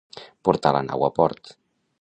[0.49, 1.57] Portar la nau a port.